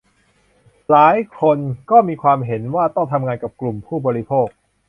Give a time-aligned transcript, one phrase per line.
[0.89, 1.59] หลายคน
[1.91, 4.47] ก็มีความเห็นว่าต้องทำงานกับกลุ่มผู้บริโภค